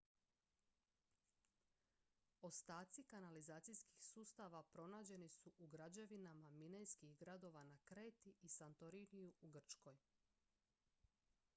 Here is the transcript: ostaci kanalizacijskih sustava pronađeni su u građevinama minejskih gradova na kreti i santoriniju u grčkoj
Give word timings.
ostaci 2.41 3.03
kanalizacijskih 3.03 4.03
sustava 4.05 4.63
pronađeni 4.63 5.29
su 5.29 5.53
u 5.57 5.67
građevinama 5.67 6.49
minejskih 6.49 7.17
gradova 7.17 7.63
na 7.63 7.77
kreti 7.85 8.33
i 8.41 8.47
santoriniju 8.47 9.33
u 9.41 9.51
grčkoj 9.57 9.97